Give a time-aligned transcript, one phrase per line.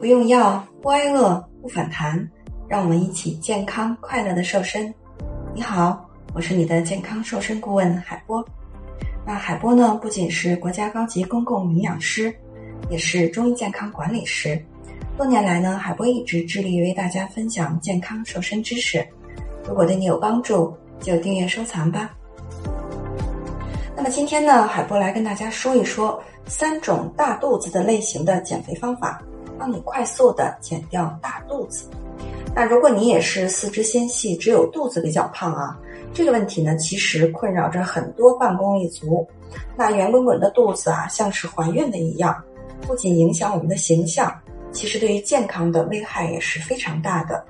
[0.00, 2.26] 不用药，不挨饿，不反弹，
[2.66, 4.92] 让我们一起健康快乐的瘦身。
[5.54, 8.42] 你好，我是你的健康瘦身顾问海波。
[9.26, 12.34] 那海波呢，不仅是国家高级公共营养师，
[12.88, 14.58] 也是中医健康管理师。
[15.18, 19.06] 多年来呢，海波一直致力于为大家分享健康瘦身知识。
[19.68, 22.10] 如果对你有帮助，就订阅收藏吧。
[23.94, 29.22] 那么今天呢，海波来跟大家说一说三种大肚子的类型的减肥方法。
[29.60, 31.88] 帮你快速的减掉大肚子。
[32.54, 35.78] 那如果你也是四肢纤细，只有肚子比较胖啊，
[36.14, 39.28] 这个问题呢，其实困扰着很多办公一族。
[39.76, 42.34] 那圆滚滚的肚子啊，像是怀孕的一样，
[42.80, 44.32] 不仅影响我们的形象，
[44.72, 47.44] 其实对于健康的危害也是非常大的。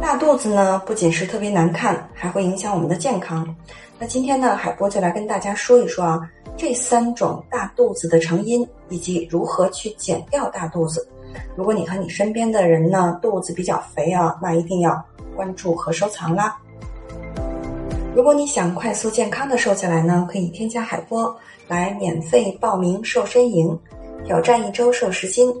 [0.00, 3.56] 大肚子呢，不仅是特别难看，还会影响我们的健康。
[3.98, 6.20] 那今天呢，海波就来跟大家说一说啊。
[6.58, 11.08] 这三种大肚子的成因，以及如何去减掉大肚子。
[11.56, 15.00] 如果你和你身边的人呢肚子比较肥啊，那一定要
[15.36, 16.58] 关注和收藏啦。
[18.12, 21.32] 如果你想快速健康的瘦下来呢，可以添加海波
[21.68, 23.78] 来免费报名瘦身营，
[24.24, 25.54] 挑战一周瘦十斤。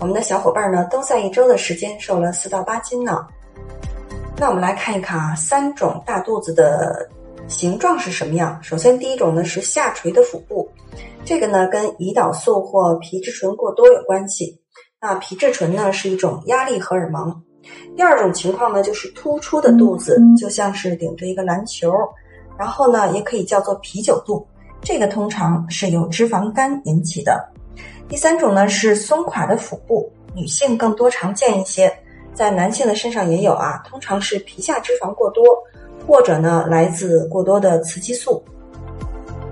[0.00, 3.24] 我们的小伙伴呢都在一周的时间瘦了四到八斤呢。
[4.36, 7.08] 那我们来看一看啊，三种大肚子的。
[7.50, 8.58] 形状是什么样？
[8.62, 10.70] 首先，第一种呢是下垂的腹部，
[11.24, 14.62] 这个呢跟胰岛素或皮质醇过多有关系。
[15.00, 17.42] 那皮质醇呢是一种压力荷尔蒙。
[17.96, 21.92] 第二种情况呢就是突出的肚子，就像是顶着一个篮球，
[22.56, 24.46] 然后呢也可以叫做啤酒肚，
[24.80, 27.44] 这个通常是由脂肪肝引起的。
[28.08, 31.92] 第三种呢是松垮的腹部，女性更多常见一些，
[32.32, 35.44] 在男性的身上也有啊，通常是皮下脂肪过多。
[36.10, 38.42] 或者呢，来自过多的雌激素。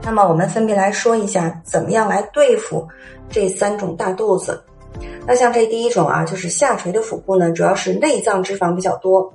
[0.03, 2.85] 那么我们分别来说一下，怎么样来对付
[3.31, 4.61] 这三种大肚子。
[5.25, 9.33] 那像这第一种啊，就是下垂的腹部呢，主要是内脏脂肪比较多。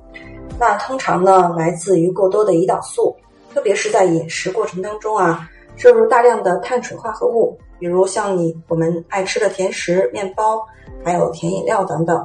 [0.60, 3.16] 那通常呢，来自于过多的胰岛素，
[3.54, 10.62] 特别是在饮食过程当中啊，摄入大量的碳水化合物，比如像你我们爱吃的甜食、面包，
[11.06, 12.22] 还有甜饮料等等。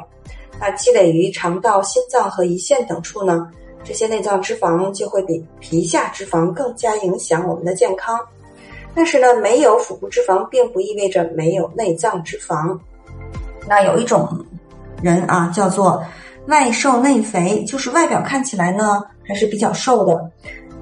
[0.59, 3.49] 那积累于肠道、心脏和胰腺等处呢？
[3.85, 8.19] 这些内脏脂肪就会比皮下脂肪更加影响我们的健康，
[8.95, 12.79] 但是呢，没有腹部脂肪并不意味着没有内脏脂肪。
[13.67, 14.29] 那有一种
[15.03, 16.03] 人啊，叫做
[16.47, 20.31] 外瘦内肥，就是外表看起来呢还是比较瘦的，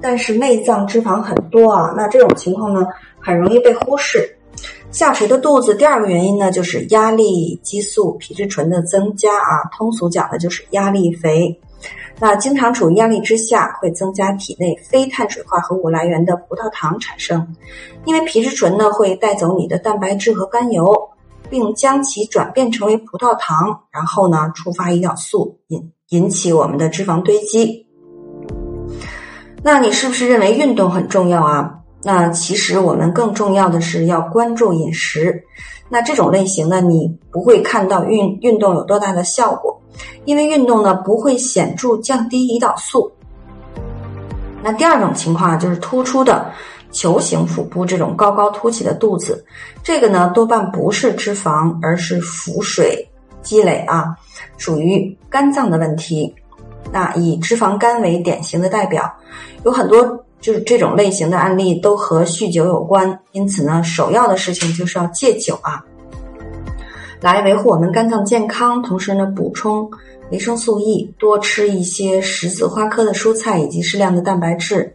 [0.01, 1.93] 但是内脏脂肪很多啊。
[1.95, 2.85] 那这种情况呢，
[3.19, 4.33] 很容易被忽视。
[4.89, 11.59] 下垂的肚子，第二个原因呢，就是压力激素、皮质醇的增加啊，通俗讲的就是压力肥。
[12.19, 17.55] 那经常处于压力之下，会增加体内非碳水化合物来源的葡萄糖产生，
[18.05, 21.09] 因为皮质醇呢会带走你的蛋白质和甘油，
[21.49, 27.85] 并将其转变成为葡萄糖，然后呢触发胰岛素引引起我们的脂肪堆积。
[29.61, 31.73] 那你是不是认为运动很重要啊？
[32.03, 35.43] 那其实我们更重要的是要关注饮食。
[35.89, 39.76] 那这种类型呢，你不会看到运运动有多大的效果。
[40.25, 43.11] 因为运动呢不会显著降低胰岛素。
[44.63, 46.51] 那第二种情况啊，就是突出的
[46.91, 49.45] 球形腹部这种高高凸起的肚子，
[49.83, 53.07] 这个呢多半不是脂肪，而是腹水
[53.41, 54.15] 积累啊，
[54.57, 56.33] 属于肝脏的问题。
[56.91, 59.13] 那以脂肪肝为典型的代表，
[59.63, 63.19] 有很多就是这种类型的案例都和酗酒有关。
[63.33, 65.83] 因此呢，首要的事情就是要戒酒啊。
[67.19, 69.89] 来维护我们肝脏健康，同时呢补充
[70.31, 74.93] 维生素 E，多吃一些十字花科的蔬菜以及适量的蛋白质。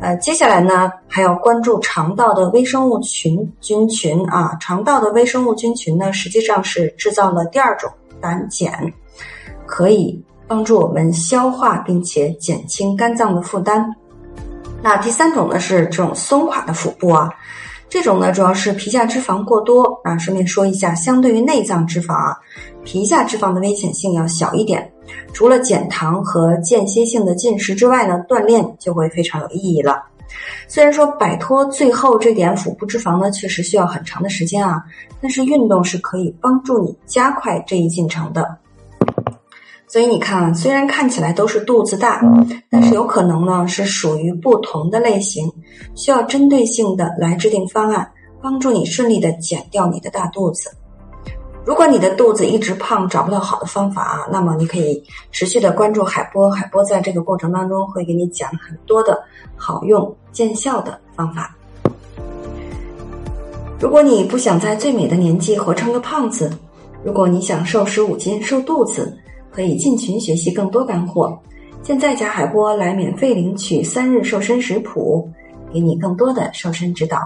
[0.00, 8.92] 呃，接下来呢还要关注肠道的微生物群菌群啊，肠道的微生物菌群呢实际上是制造了第二种胆碱，
[9.66, 13.94] 可以帮助我们消化并且减轻肝脏的负担。
[14.80, 17.30] 那第三种呢是这种松垮的腹部啊。
[17.92, 20.16] 这种呢，主要是皮下脂肪过多啊。
[20.16, 22.34] 顺便说一下，相对于内脏脂肪啊，
[22.82, 24.90] 皮下脂肪的危险性要小一点。
[25.34, 30.02] 除了减糖和间歇性的进食之外呢，锻炼就会非常有意义了。
[30.66, 34.82] 虽然说摆脱最后这点腹部脂肪呢，确实需要很长的时间啊，
[35.20, 38.56] 但是运动是可以帮助你加快这一进程的。
[39.92, 42.22] 所以你看，虽然看起来都是肚子大，
[42.70, 45.52] 但是有可能呢是属于不同的类型，
[45.94, 48.10] 需要针对性的来制定方案，
[48.40, 50.70] 帮助你顺利的减掉你的大肚子。
[51.66, 59.22] 如果你的肚子一直胖，找不到好的方法啊，那么你可以持续的关注海波，海波在这个过程当中会给你讲很多的
[59.58, 61.54] 好用见效的方法。
[63.78, 66.50] 如果你不想在最美的年纪活成个胖子。
[67.04, 69.18] 如果你想瘦十五斤瘦肚子，
[69.52, 71.38] 可以进群学习更多干货。
[71.82, 75.28] 现在加海波来免费领取三日瘦身食谱，
[75.72, 77.18] 给你更多的瘦身指导。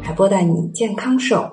[0.00, 1.50] 海波带你健康瘦。